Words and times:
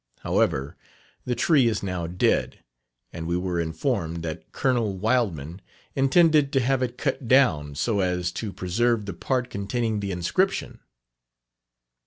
However, 0.21 0.75
the 1.25 1.35
tree 1.35 1.67
is 1.67 1.83
now 1.83 2.07
dead, 2.07 2.63
and 3.13 3.27
we 3.27 3.37
were 3.37 3.59
informed 3.59 4.23
that 4.23 4.51
Colonel 4.51 4.97
Wildman 4.97 5.61
intended 5.93 6.51
to 6.53 6.59
have 6.59 6.81
it 6.81 6.97
cut 6.97 7.27
down 7.27 7.75
so 7.75 7.99
as 7.99 8.31
to 8.31 8.51
preserve 8.51 9.05
the 9.05 9.13
part 9.13 9.51
containing 9.51 9.99
the 9.99 10.09
inscription. 10.09 10.79